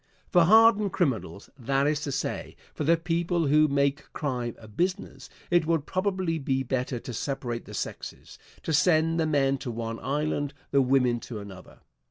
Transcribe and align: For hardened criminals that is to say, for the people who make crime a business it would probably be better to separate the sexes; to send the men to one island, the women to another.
For 0.31 0.45
hardened 0.45 0.91
criminals 0.93 1.51
that 1.59 1.85
is 1.85 1.99
to 2.01 2.11
say, 2.11 2.55
for 2.73 2.83
the 2.83 2.97
people 2.97 3.45
who 3.45 3.67
make 3.67 4.11
crime 4.13 4.55
a 4.57 4.67
business 4.67 5.29
it 5.51 5.67
would 5.67 5.85
probably 5.85 6.39
be 6.39 6.63
better 6.63 6.97
to 6.99 7.13
separate 7.13 7.65
the 7.65 7.75
sexes; 7.75 8.39
to 8.63 8.73
send 8.73 9.19
the 9.19 9.27
men 9.27 9.59
to 9.59 9.69
one 9.69 9.99
island, 9.99 10.55
the 10.71 10.81
women 10.81 11.19
to 11.19 11.37
another. 11.37 11.81